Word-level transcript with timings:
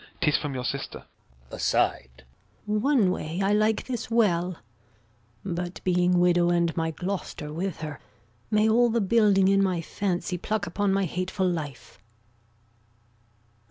'Tis 0.19 0.35
from 0.35 0.55
your 0.55 0.63
sister. 0.65 1.05
Gon. 1.51 1.57
[aside] 1.59 2.23
One 2.65 3.11
way 3.11 3.39
I 3.39 3.53
like 3.53 3.85
this 3.85 4.09
well; 4.09 4.57
But 5.45 5.79
being 5.83 6.17
widow, 6.17 6.49
and 6.49 6.75
my 6.75 6.89
Gloucester 6.89 7.53
with 7.53 7.81
her, 7.81 7.99
May 8.49 8.67
all 8.67 8.89
the 8.89 8.99
building 8.99 9.47
in 9.47 9.61
my 9.61 9.79
fancy 9.79 10.39
pluck 10.39 10.65
Upon 10.65 10.91
my 10.91 11.05
hateful 11.05 11.47
life. 11.47 11.99